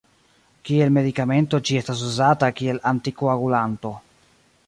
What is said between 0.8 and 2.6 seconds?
medikamento ĝi estas uzata